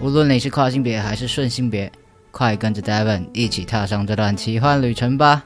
[0.00, 1.90] 无论你是跨性别还是顺性别，
[2.30, 5.44] 快跟着 Devon 一起踏上这段奇幻旅程吧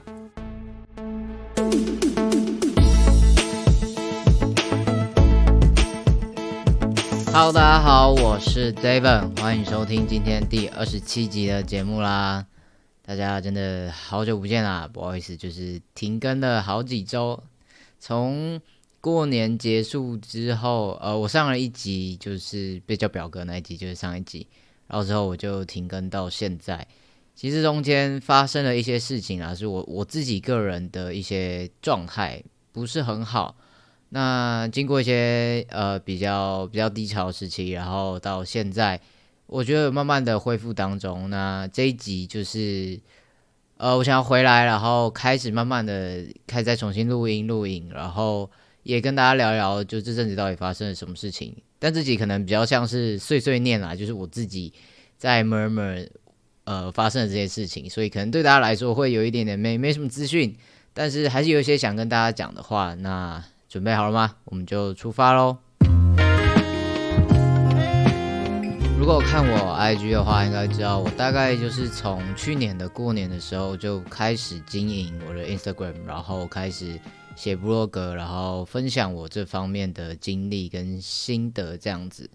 [7.33, 12.44] ！Hello，大家好，我是 Devon，欢迎收听今天第二十七集的节目啦！
[13.06, 17.44] 大家真的好久不见啦，不好意思，就是停更了好几周，
[18.00, 18.61] 从。
[19.01, 24.45] 过年结束之后，呃，我上了一集，就是被叫表哥那一集，就是上一集，
[24.89, 26.85] 然后之后我就停更到现在。
[27.36, 32.42] 其实中间发生了一些事情啊，是我我自己个人的一些状态
[32.73, 33.55] 不是很好。
[34.09, 39.01] 那经过一些呃比较比较低潮时期，然后到现在，
[39.47, 41.30] 我觉得慢慢的恢复当中。
[41.30, 42.98] 那这一集就是
[43.77, 48.51] 呃，我想要回来，然后开始慢慢的开始再重新录音录影，然后。
[48.88, 51.54] 也跟大家聊聊，就这阵子到底发生了什么事情。
[51.78, 54.72] 但自己可能比较像是碎碎念啦，就是我自己
[55.18, 56.08] 在 murmur，
[56.64, 60.56] 呃，发生的这些事情，所以可能对大家来说会有一点点没没什么资讯，
[60.94, 62.94] 但是还是有一些想跟大家讲的话。
[62.94, 64.36] 那准备好了吗？
[64.46, 65.58] 我们就出发喽！
[68.98, 76.98] 如果看我 IG 的话，应该知道我大概就是从去年的过年的时候就开始经营我的 Instagram，然后开始。
[77.36, 82.29] 写部落格，然后分享我这方面的经历跟心得这样子，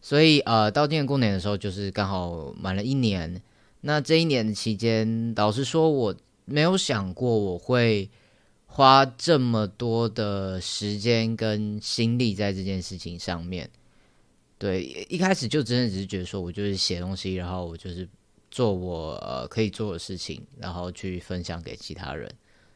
[0.00, 3.42] 所以呃，到今年过年的时候，就是刚好满了一年。
[3.80, 8.08] 那这一年的期间，老实说，我没有想过我会
[8.66, 13.68] 花这么多的时间跟心力在这件事情上面。
[14.58, 18.08] 对，一开始就真的只是觉得说我就是写东西，然后我就是
[18.50, 22.28] 做我呃可以做的事情，然后去分享给其他人。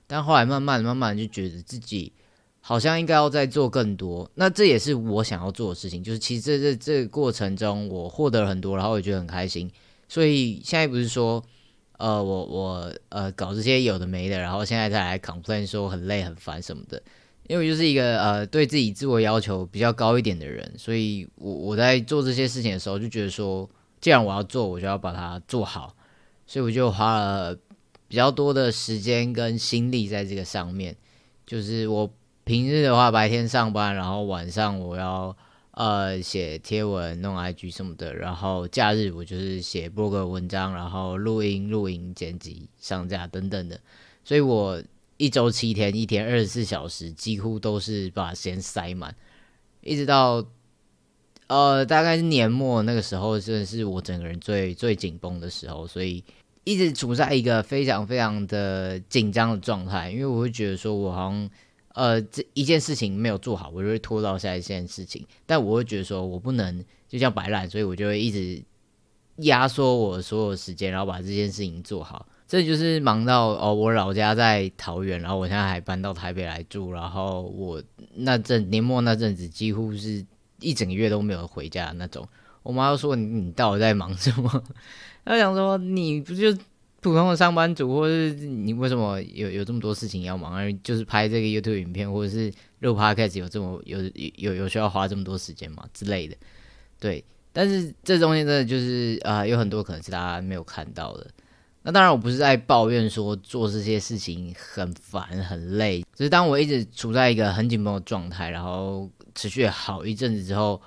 [0.06, 2.12] 但后来慢慢慢慢就觉得自己
[2.60, 6.04] 好像应该要再做更多，那这也是我想要做的事情。
[6.04, 9.68] 就是其实这这这个过程中，我获得了很多，然后我觉得很开心。
[10.08, 11.42] 所以现在不是说，
[11.98, 17.02] 呃，我我呃搞这些有的没的，然后现在再来 complain 说很累很烦什么的。
[17.52, 23.68] 因为就是一个呃对自己自我要求比较高一点的人，所以我我在做这些事情的时候就觉得说，
[24.00, 25.94] 既然我要做，我就要把它做好，
[26.46, 27.58] 所以我就花了。
[28.08, 30.94] 比较多的时间跟心力在这个上面，
[31.46, 32.12] 就是我
[32.44, 35.34] 平日的话，白天上班，然后晚上我要
[35.70, 43.80] 呃写贴文、弄 IG 什么的，然后假日我就是写博客文章，然后录音、录音、剪辑、上架等等的，
[44.22, 44.78] 所以我
[45.22, 49.14] 一周七天，一天二十四小时，几乎都是把时间塞满，
[49.80, 50.44] 一直到
[51.46, 56.24] 呃大概是年末那个时候，真的是我整个人最最紧绷的时候，所以。
[56.64, 61.50] 一直处在一个非常非常的紧张的状态，因为我会觉得说，我好像
[61.88, 65.26] 呃这一件事情没有做好，我就会拖到下一件事情。
[65.44, 66.78] 但我会觉得说我不能
[67.08, 68.62] 就这样摆烂，所以我就会一直
[69.38, 72.28] 压缩我所有时间，然后把这件事情做好。
[72.52, 77.82] 这就是忙到哦，我老家在桃园，然后我现在还搬到台北来住，然后我
[78.14, 80.22] 那阵年末那阵子几乎是
[80.60, 82.28] 一整个月都没有回家的那种。
[82.62, 84.62] 我妈就说：“你你到底在忙什么？”
[85.24, 86.52] 她想说：“你不就
[87.00, 90.54] 普通的上班族，或是你为什么有有这么多事情要忙？
[90.54, 93.98] 而就是拍这个 YouTube 影片，或者是录 Podcast 有这么有
[94.36, 96.36] 有有需要花这么多时间吗之类的？
[97.00, 101.26] 对，但是这中间真的就是啊，有很多可能是大家没有看到的。”
[101.84, 110.80] 那当然，我不是在抱怨说做这些事情很烦很累，只是当我一直处在一个很紧绷的状态，然后持续好一阵子之后，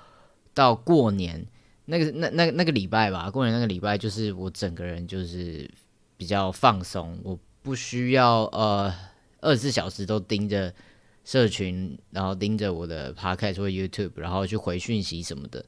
[0.54, 1.46] 到过年
[1.84, 5.70] 那个那那那个礼拜吧，过年那个礼拜就是我整个人就是
[6.16, 8.90] 比较放松，我不需要呃
[9.42, 10.72] 二十四小时都盯着
[11.24, 15.62] 社群，然后盯着我的 podcast 或 YouTube，然后去回讯息什么的。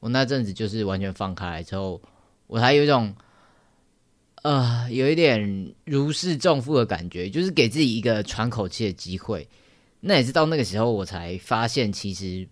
[0.00, 2.02] 我那阵子就是完全放开来之后，
[2.48, 3.14] 我还有一种。
[4.42, 9.48] 呃，有一点如释重负的感觉，就是给自己一个喘口气的机会。
[10.00, 12.48] 那也是到那个时候，我才发现其实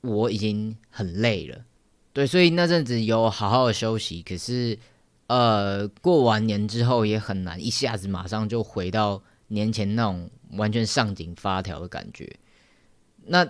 [0.00, 1.64] 我已经很累了。
[2.12, 4.20] 对，所以那阵子有好好的休息。
[4.22, 4.76] 可是，
[5.28, 12.28] 呃，过完年之后也很难一下子马上就回到年前那种完全上紧发条的感觉。
[13.26, 13.44] 那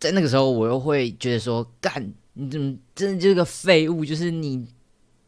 [0.00, 4.04] 在那个时候，我又会觉得说，干，你怎么真的就是个废物？
[4.04, 4.66] 就是你。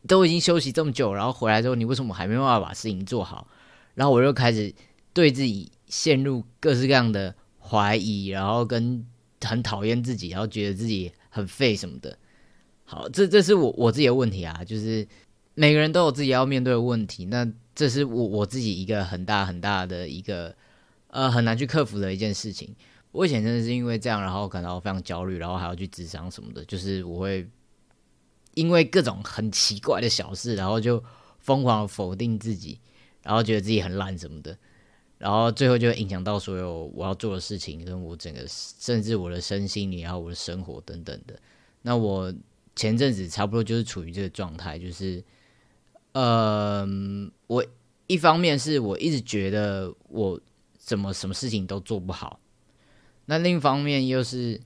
[0.07, 3.49] 都已经休息这么久，然后回来之后，你为什么还没办法把事情做好？
[3.95, 4.75] 然后我又开始
[5.13, 9.05] 对自己陷入各式各样的怀疑，然后跟
[9.43, 12.19] 很讨厌自己，然后觉得自己很废什么的。
[12.85, 15.07] 好，这这是我我自己的问题啊，就是
[15.55, 17.25] 每个人都有自己要面对的问题。
[17.27, 20.55] 那这是我我自己一个很大很大的一个
[21.09, 22.75] 呃很难去克服的一件事情。
[23.13, 27.49] 我以前真的是因为这样，然后感到非常焦虑，然后还要去智商什么的，就是我会。
[28.57, 31.05] 因为各种很奇怪的小事，然后就
[31.41, 32.81] 疯狂否定自己，
[33.23, 34.57] 然后觉得自己很烂什么的，
[35.19, 41.39] 然后最后就影响到所有我要做的事情，跟我整个甚至我的身心灵，然后我的生活等等的。
[41.83, 42.33] 那我
[42.75, 45.23] 前阵子差不多就是处于这个状态，就是，
[46.13, 46.89] 呃，
[47.49, 47.63] 我
[48.07, 50.41] 一方面是我一直觉得我
[50.79, 52.41] 怎么什么事情都做不好，
[53.27, 54.59] 那另一方面又是。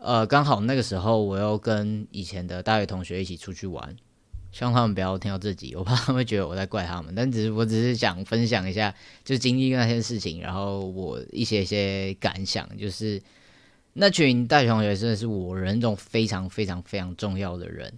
[0.00, 3.96] 呃，刚好那个时候我又跟以前的大学同学一起出去玩，
[4.52, 7.12] 希望他们不要听到自己，我怕他们觉得我在怪他们。
[7.14, 13.20] 但只是我只是想分享一下，就经历那些事情，然后我一些一些感想，就是
[13.94, 17.92] 那群大学同学真的是我人中非常非常非常重要的人，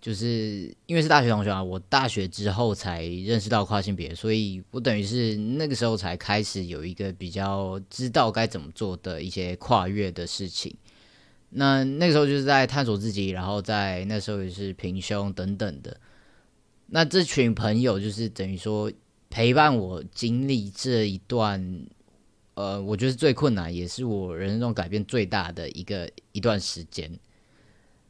[0.00, 10.72] 就是因为是大学同学啊，我大学之后才认识到跨性别，所以我等于是那个时候才开始有一个比较知道该怎么做的一些跨越的事情。
[11.56, 15.96] 那那个时候就是在探索自己，然后在那时候也是平胸等等的。
[16.86, 18.90] 那这群朋友就是等于说
[19.30, 21.86] 陪伴我经历这一段，
[22.54, 27.10] 呃，我觉得最困难，也是我人生中改变最大的一个一段时间。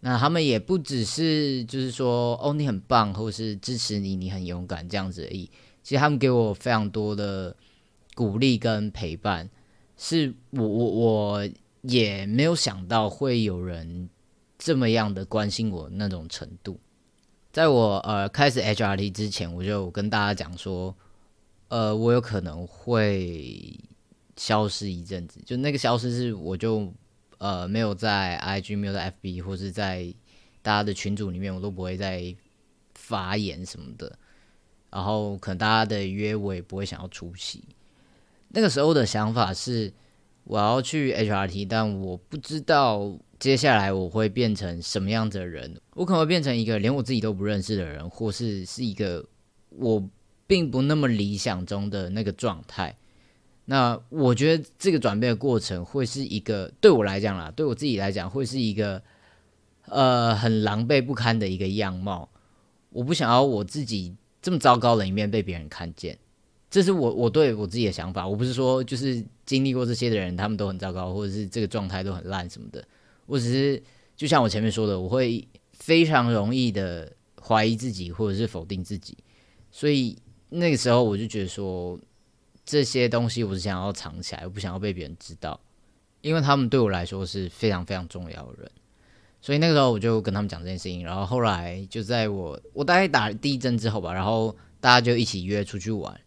[0.00, 5.50] 那他们也不只是就是说哦你很棒，或是支持你，你很勇敢这样子而已。
[5.82, 7.54] 其实他们给我非常多的
[8.14, 9.50] 鼓励跟陪伴，
[9.98, 11.48] 是我我我。
[11.86, 14.08] 也没有想到会有人
[14.56, 16.80] 这么样的关心我那种程度。
[17.52, 20.96] 在我呃开始 HRT 之前，我就跟大家讲说，
[21.68, 23.78] 呃，我有可能会
[24.38, 25.40] 消失一阵子。
[25.44, 26.90] 就那个消失是，我就
[27.36, 30.12] 呃没有在 IG，没有在 FB，或是在
[30.62, 32.34] 大家的群组里面，我都不会再
[32.94, 34.18] 发言什么的。
[34.90, 37.62] 然后可能大家的约我也不会想要出席。
[38.48, 39.92] 那个时候的想法是。
[40.44, 45.80] 我要去 HRT，但我不知道接下来我会变成什么样的人。
[45.94, 49.24] 我可能会变成一个连我自己都不认识的人，或是是一个
[49.70, 50.06] 我
[50.46, 52.96] 并不那么理想中的那个状态。
[53.64, 59.02] 那我觉得这个转变的过程会是一个对我来讲啦，对我自己来讲会是一个
[59.86, 62.28] 呃很狼狈不堪的一个样貌。
[62.90, 66.18] 我不想要我自己这么糟糕的一面被别人看见。
[66.74, 72.84] 这是我我对我自己的想法，我不是说就是经历过这些的人，他们都很糟糕，或者是这个状态都很烂什么的。
[73.26, 73.80] 我只是
[74.16, 79.16] 就像我前面说的，我会非常容易的怀疑自己，或者是否定自己。
[79.70, 81.96] 所以那个时候我就觉得说，
[82.66, 85.60] 这些东西我是想要藏起来，我不想要被别人知道，
[86.22, 88.68] 因为他们对我来说是非常非常重要的人。
[89.40, 96.20] 所以那个时候我就跟他们讲这件事情，然后后来就在我我大概打第一针之后吧，然后大家就一起约出去玩。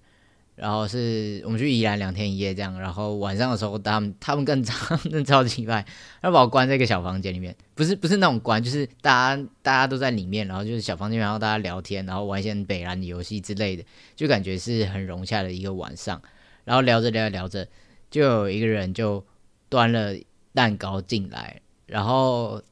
[0.58, 5.86] 然后是我们去宜兰两天一夜这样，然后晚上的时候他们他们更超更超级派，
[6.24, 13.86] 要把我关在一个小房间里面，不是不是那种关，就是大家大家都在里面，然后就是小房间，然后大家聊天，然后玩一些北兰的游戏之类的，
[14.16, 16.20] 就感觉是很融洽的一个晚上。
[16.66, 17.68] 然后聊着聊着聊着，
[18.10, 19.24] 就有一个人就
[19.70, 20.16] 端了
[20.56, 22.64] 蛋糕进来，然后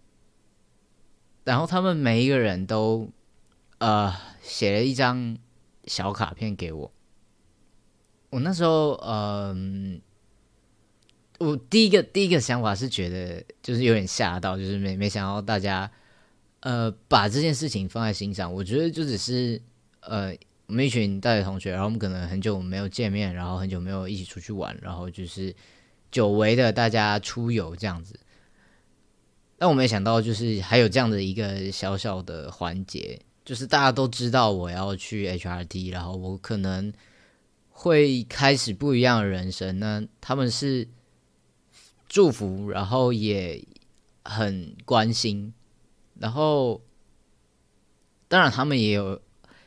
[1.44, 3.08] 然后他们每一个人都
[3.77, 4.12] 呃
[4.42, 5.38] 写了一张
[5.86, 6.92] 小卡片给我。
[8.36, 10.01] 我那时候，嗯，
[11.38, 15.89] 我第一个第一个想法是觉得就是有点吓到，就是没没想到大家，
[16.60, 18.54] 呃，把这件事情放在心上。
[18.54, 19.62] 我觉得就只是，
[20.01, 25.56] 呃，我们一群大学同学，然后我们可能很久没有见面，然后很久没有一起出去玩，然后就是
[26.12, 28.20] 久违的大家出游这样子。
[29.58, 36.92] 但我没想到，就是还有这样的一个小小的环节，就是大家都知道我要去 HRT，然后我可能。
[37.77, 40.01] 会开始不一样的人生呢？
[40.22, 40.88] 他们是
[42.08, 43.62] 祝福，然后也
[44.24, 45.53] 很关心，
[46.17, 46.82] 然后
[48.29, 49.22] 当然他们也有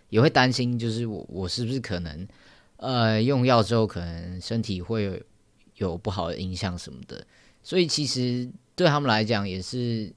[0.08, 2.26] 也会担心，就是我我是不是可能
[2.78, 5.20] 呃用药之后可能身体会有
[5.76, 7.24] 有不好的影响什么的，
[7.62, 10.10] 所以其实对他们来讲也是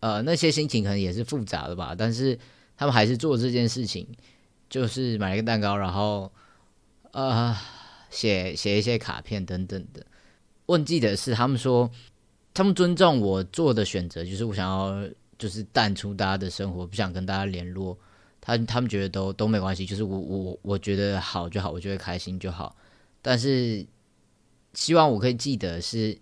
[0.00, 2.36] 呃那些心情可能也是复杂的吧，但是
[2.76, 4.06] 他们还是做这件事情，
[4.68, 6.30] 就是买了个蛋糕，然后。
[7.16, 7.56] 呃，
[8.10, 10.04] 写写一些卡片等等的。
[10.66, 11.90] 问记者是，他们说
[12.52, 15.08] 他们尊重我做的选择，就是我想要
[15.38, 17.96] 就是淡出大家的生活，不想跟大家联络。
[18.38, 22.76] 他他们觉得都都没关系，就是我我我觉得好就好，我就会开心就好。
[23.22, 23.86] 但是
[24.74, 26.18] 希望我可以记得是，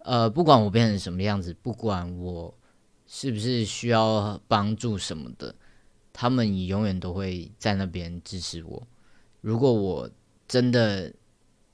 [0.00, 2.54] 呃，不管我变成什么样子，不管我
[3.06, 5.54] 是不是需要帮助什么的，
[6.12, 8.86] 他们永远都会在那边支持我。
[9.40, 10.10] 如果我
[10.48, 11.12] 真的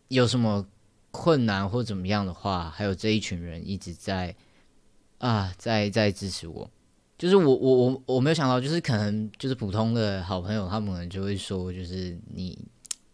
[0.09, 0.67] 有什么
[1.11, 4.35] 困难或怎么样的话，还有这一群人一直在
[5.19, 6.71] 啊，在在支持我。
[7.19, 12.59] 就是我我我我没有想到，就是可能就是普通的好朋友，他们可能就会说，就是你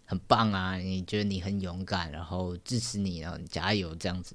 [0.07, 4.35] 很棒啊，你觉得你很勇敢，然后支持你，然后你加油这样子。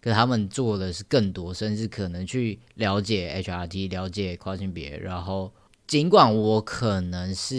[0.00, 4.96] 可他们做的是更多，甚至可能去了解 HRT，了解跨性别。
[4.96, 5.52] 然后
[5.86, 7.56] 尽管我可能是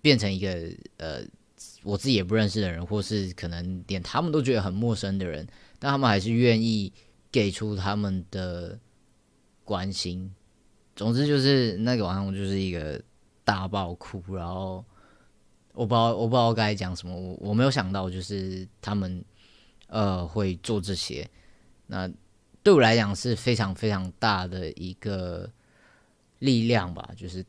[0.00, 1.22] 变成一个呃。
[1.84, 5.46] 我自己也不认识的人，或是可能连他们都觉得很陌生的人，
[5.78, 6.92] 但他们还是愿意
[7.30, 8.78] 给出他们的
[9.64, 10.32] 关心。
[10.94, 13.02] 总之就是那个晚上，我就是一个
[13.44, 14.84] 大爆哭，然后
[15.72, 19.24] 我不知道我不知道该讲什么，我我没有想到就是他们
[19.88, 21.28] 呃会做这些，
[21.86, 22.08] 那
[22.62, 25.50] 对我来讲是非常非常大的一个
[26.38, 27.44] 力量吧，就是。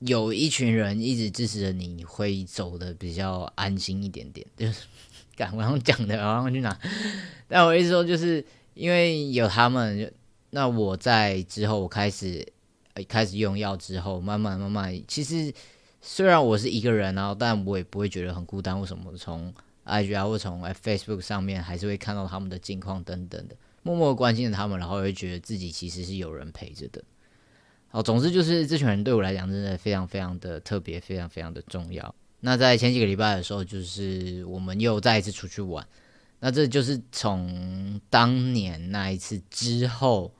[0.00, 4.46] 有一群人一直支持着你，会走的比较安心一点点。
[4.56, 4.86] 就是，
[5.36, 6.78] 赶我刚讲的，我刚去哪？
[7.48, 10.12] 但我意思说，就是因为有他们，
[10.50, 12.46] 那我在之后我开始
[13.08, 15.52] 开始用药之后，慢慢慢慢，其实
[16.00, 18.80] 虽然我是一个人，然后但我也不会觉得很孤单。
[18.80, 19.12] 为什么？
[19.16, 19.52] 从
[19.84, 27.02] IG 啊，或从 Facebook 上面，还是会看到他们的近况等等的，默默关心着他们，然后会觉得自己其实是有人陪着的。
[27.90, 32.14] 好，总之就是这群人对我来讲真的非常非常的特别，非常非常的重要。
[32.40, 35.84] 那在前几个礼拜的时候，就是我们又再一次出去玩。
[36.40, 40.32] 那这就是从当年那一次之后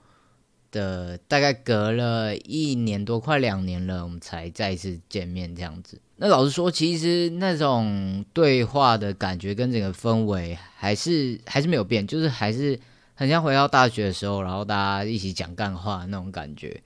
[0.70, 6.00] 的大概隔了一年多，快两年了，我们才再一次见面这样子。
[6.16, 12.78] 那老实说，其实那种对话的感觉跟整个氛围还是还是没有变，就是还是
[13.14, 16.80] 很像回到大学的时候，然后大家一起讲干话那种感觉。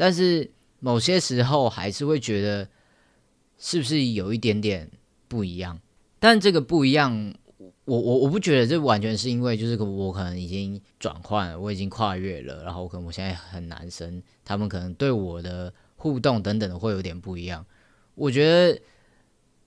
[0.00, 2.66] 但是某些时候还是会觉得，
[3.58, 4.90] 是不是有一点点
[5.28, 5.78] 不一样？
[6.18, 7.34] 但这个不一样，
[7.84, 17.66] 我我我不觉得这完全是因为就是我可能已经转换，我已经跨越了，然后可能我现在很男生，他们可能对我的互动等等的会有点不一样。
[18.14, 18.80] 我觉得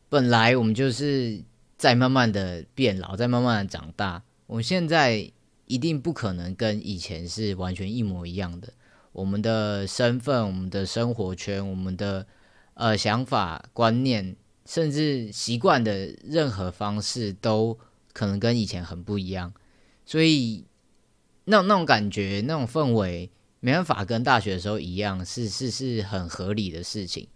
[0.10, 1.40] 本来我们就是
[1.78, 5.32] 在慢慢的变老，在慢慢的长大，我们现在
[5.68, 8.74] 一定不可能跟以前是完全一模一样的。
[9.14, 12.26] 我们的身份、我们的生活圈、我们的
[12.74, 17.78] 呃想法、观念，甚至习惯的任何方式，都
[18.12, 19.54] 可能跟以前很不一样。
[20.04, 20.66] 所以，
[21.46, 23.30] 那那种感觉、那种氛围，
[23.60, 27.28] 没办法跟大学的时候一样，是是是很合理的事情。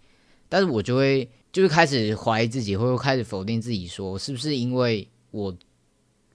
[0.50, 5.56] 但是我就会就是开始怀疑自己，或者开始否定自己，说是不是因为我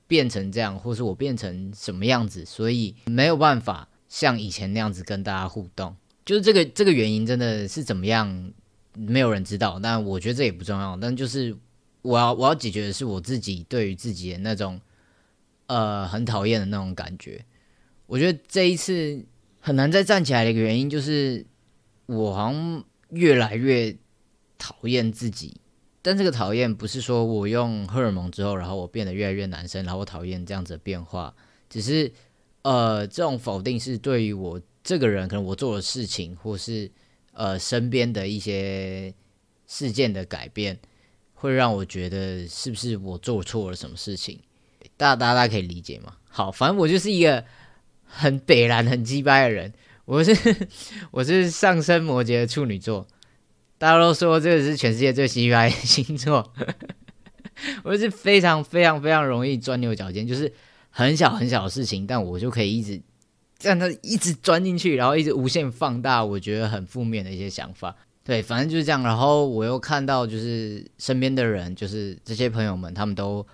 [0.06, 3.88] 变成这样，或是我变成什么样子，所以没有办法。
[4.12, 8.52] 像以前那样子跟大家互动，就是这个这个原因真的是怎么样，
[8.95, 9.81] 没有人知道。
[9.83, 10.95] 但我觉得这也不重要。
[10.99, 11.57] 但就是
[12.02, 14.78] 我要我要解决的是我自己对于自己的那种
[15.66, 17.42] 呃很讨厌的那种感觉。
[18.07, 19.25] 我觉得这一次
[19.61, 21.47] 很难再站起来的一个原因，就是
[22.04, 23.97] 我好像越来越
[24.59, 25.57] 讨厌自己。
[26.02, 31.35] 但这个讨厌不是说我用荷尔蒙之后，然后我变得越来越男生，然后我讨厌这样子的变化。
[31.71, 32.12] 只是
[32.62, 36.90] 呃，这种否定是对于我这个人，可能我做的事情，或是
[37.33, 39.12] 呃身边的一些
[39.66, 40.78] 事件的改变，
[41.35, 44.38] 会让我觉得是不是我做错了什么事情？
[44.97, 46.16] 大大家大家可以理解吗？
[46.28, 47.45] 好，反正我就是一个
[48.04, 49.73] 很北蓝、很鸡掰的人。
[50.04, 50.37] 我是
[51.12, 53.07] 我是上升摩羯的处女座。
[53.78, 56.52] 大家都说这个是全世界最鸡掰的星座，
[57.83, 60.52] 我是非常非常非常容易钻牛角尖，就是
[60.92, 63.02] 很小很小的事情，但我就可以一直
[63.61, 67.96] 让它一直钻进去，然后一直无限放大，我觉得很负面的一些想法。
[68.22, 69.02] 对，反正就是这样。
[69.02, 73.44] 然后我又看到，就是身边的人，就是这些朋友们，他们都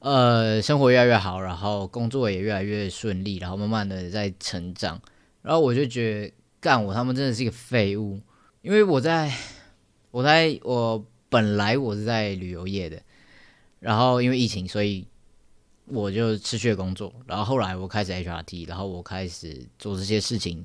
[0.00, 5.00] 呃生活越来越好，然后工作也越来越顺利，然后慢慢的在成长。
[5.40, 8.20] 然后我就觉得，干我他们真的是一个废物，
[8.60, 9.32] 因为我在。
[10.12, 13.00] 我在我本来我是在旅游业的，
[13.78, 15.06] 然后因为疫情，所以
[15.92, 17.12] 我就失去了工作。
[17.26, 20.64] 然后后来我开始 HRT，然后我开始做这些事情，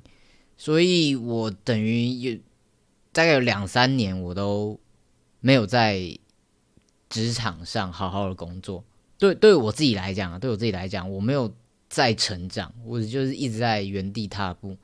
[0.57, 2.37] 所以我等于有
[3.11, 4.79] 大概有两三年我都
[5.39, 6.17] 没有在
[7.09, 8.83] 职场上好好的工作。
[9.17, 11.53] 对，对我自己来讲，对我自己来讲，我没有
[11.89, 14.77] 在成长，我就是一直在原地踏步。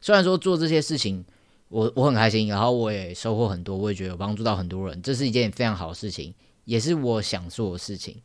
[0.00, 1.24] 虽然说做这些事情。
[1.70, 8.20] 我我很开心，然后我也收获很多，我也觉得有帮助到很多人，这是一件非常好的事情，也是我想做的事情。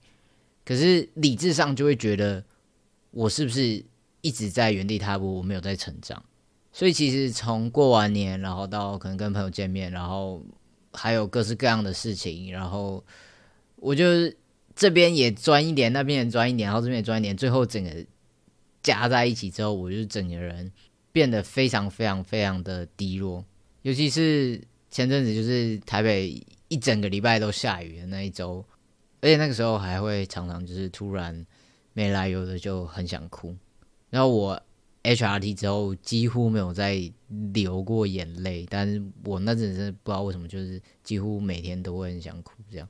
[0.65, 2.43] 可是理智上就会觉得，
[3.11, 3.85] 我是不是
[4.21, 6.21] 一直在原地踏步，我没有在成长？
[6.73, 10.43] 所以其实从过完年，然后到可能跟朋友见面，然后
[10.91, 13.01] 还有各式各样的事情，然后
[13.75, 14.05] 我就
[14.75, 18.05] 这边也钻一点，那边也钻一点，然后这边也钻一点，最后整个
[18.81, 20.71] 加在一起之后，我就整个人。
[21.15, 23.45] 变得非常非常非常的低落，
[23.83, 28.65] 尤其是前阵子，就是台北一整个礼拜都下雨的那一周，
[29.25, 31.43] 而且那个时候还会常常就是突然
[31.93, 33.55] 没来由的就很想哭。
[34.11, 34.61] 然后我
[35.01, 37.11] HRT 之后几乎没有再
[37.53, 42.53] 流过眼泪，但是我那阵是不知道为什么，就是几乎每天都会很想哭。
[42.69, 42.87] 这样，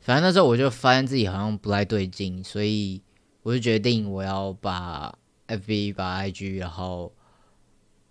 [0.00, 3.02] 反正那时候我就发现自己好像不太对劲，所以
[3.42, 7.12] 我就决定我要把 FB、把 IG，然后。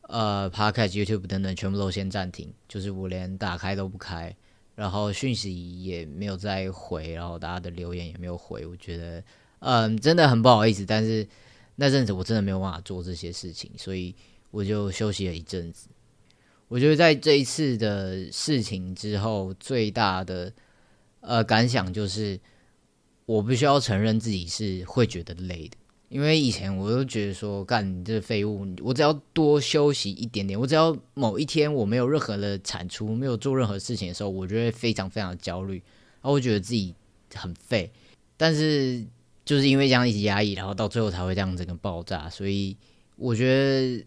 [0.07, 4.35] 呃，Podcast、YouTube 等等全部都先暂停，就是我连打开都不开，
[4.75, 8.65] 然后讯息也没有再回，然后大家的留言也没有回。
[8.65, 9.23] 我觉得，
[9.59, 11.27] 嗯，真的很不好意思，但是
[11.75, 14.13] 那阵子我真的没有办法做这些事情，所以
[14.51, 15.87] 我就休息了一阵子。
[16.67, 20.51] 我觉得在这一次的事情之后，最大的
[21.21, 22.39] 呃感想就是，
[23.25, 25.77] 我必须要承认自己是会觉得累的。
[26.09, 36.93] 因为以前我都觉得说，干你这废物，我只要多休息一点点，我只要某一天我没有任何的产出，没有做任何事情的时候，我就会非常非常的焦虑，然后我觉得自己
[37.33, 37.91] 很废。
[38.37, 39.03] 但是
[39.43, 42.29] 就是因为这样一直压抑，然后到最后才会这样整个爆炸。
[42.29, 42.77] 所以
[43.15, 44.05] 我觉得，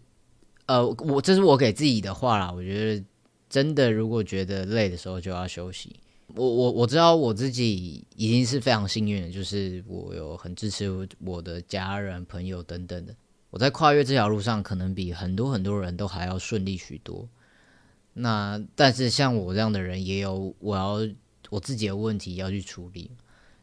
[0.67, 2.51] 呃，我这是我给自己的话啦。
[2.51, 3.03] 我觉得
[3.49, 5.95] 真的，如果觉得累的时候，就要休息。
[6.35, 13.15] 我我我知道我自己已经是非常幸运的，就是我有很支持我的家人、朋友等等的。
[13.49, 17.27] 我在跨越这条路上，可能比很多很多人都还要顺利许多。
[18.13, 20.99] 那但是像我这样的人，也有我要
[21.49, 23.09] 我自己的问题要去处理。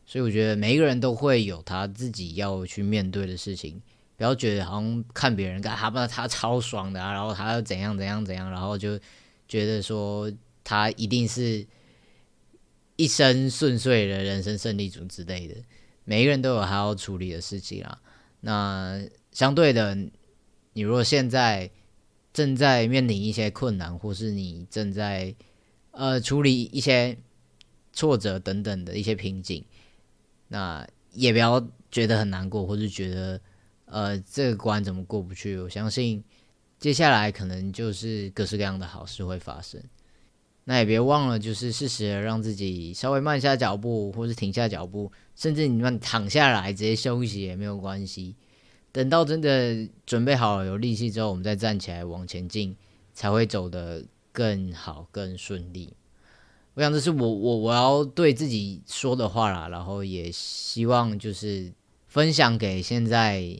[0.05, 3.81] 所以我觉得每一个人都会有他自己要去面对的事情，
[4.17, 8.99] 不要觉得好像看别人干，他不他超爽的啊，然后他要怎样怎样怎样，然后就
[9.47, 10.29] 觉得说
[10.65, 11.65] 他一定是。
[12.97, 15.55] 一生顺遂的人生胜利组之类的，
[16.05, 18.01] 每一个人都有还要处理的事情啊。
[18.41, 19.01] 那
[19.33, 19.95] 相对的，
[20.73, 21.71] 你如果现在
[22.33, 25.35] 正在面临一些困难，或是你正在
[25.91, 27.17] 呃处理一些
[27.93, 29.65] 挫折等等的一些瓶颈，
[30.49, 33.41] 那也不要觉得很难过，或是觉得
[33.87, 35.59] 呃这个关怎么过不去。
[35.59, 36.23] 我相信
[36.79, 39.83] 接下来可能就是各式各样的好事会发生。
[40.69, 48.35] 那也别忘了，就是适时的让自己稍微慢下脚步，或是停下脚步，甚至你们躺下来直接休息也没有关系。
[48.91, 52.75] 等到真的准备好、有力气之后，我们再站起来往前进，
[53.15, 55.93] 才会走得更好、更顺利。
[56.75, 61.73] 我想这是我我我要对自己说的话啦，然后也希望就是
[62.09, 63.57] 分享给现在。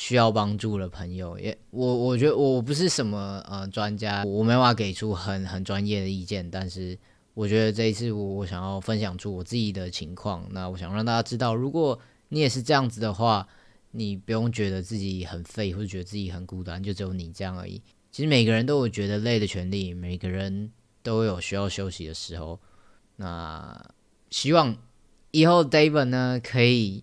[0.00, 6.96] 需要帮助的朋友，也我我觉得我不是什么呃专家，我没法给出很很专业的意见，但是
[7.34, 13.48] 我觉得这一次我我想要分享出我自己的情况，那我想让大家知道，如果你也是这样子的话，
[13.90, 17.82] 你不用觉得自己很废，或者觉得自己很孤单，就只有你这样而已。
[18.12, 20.70] 其实每个人都有觉得累的权利，每个人
[21.02, 22.60] 都有需要休息的时候。
[23.16, 23.84] 那
[24.30, 24.76] 希望
[25.32, 27.02] 以后 David 呢可以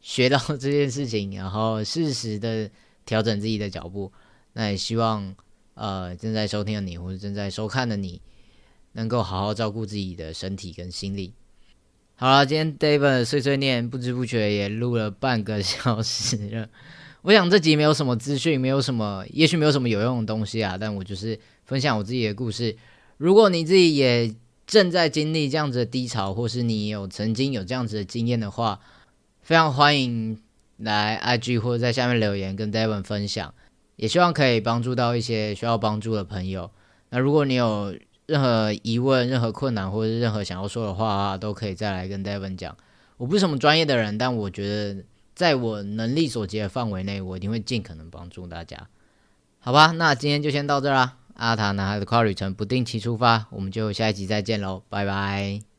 [0.00, 2.70] 学到 这件事情，然后适时的
[3.04, 4.12] 调整自己的脚步。
[4.52, 5.34] 那也希望
[5.74, 8.20] 呃正在收听的你，或者正在收看的你。
[8.94, 11.32] 能够好好照顾自己的身体跟心理。
[12.16, 16.68] 好了，今天 David 碎碎念，不知不觉也录了半个小时了。
[17.22, 20.76] 我想这集没有什么资讯，没有什么，也许没有什么有用的东西啊。
[20.76, 22.76] 但我就是分享我自己的故事。
[23.16, 24.34] 如果你自己也
[24.66, 28.80] 正在经历这样子的低潮，或是你有曾经有这样子的经验的话，
[29.42, 30.38] 非常欢迎
[30.76, 33.52] 来 IG 或者在下面留言跟 Devon 分享。
[33.96, 36.70] 也希望可以帮助到一些需要帮助的朋友。
[37.10, 37.94] 那如果你有
[38.26, 42.74] 任何疑问、任何困难或者任何想要说的话，都可以再来跟 Devon 讲。
[43.18, 48.88] 我不是什么专业的人，但我觉得在我能力所及的范围内，我一定会尽可能帮助大家。
[49.58, 51.16] 好吧，那今天就先到这啦。
[51.34, 55.69] 阿塔男孩的跨旅程不定期出发，我们就下一集再见喽，拜拜。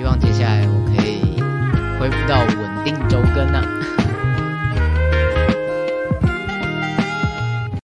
[0.00, 1.42] 希望接下来我可以
[2.00, 3.99] 恢复到稳定周更呢。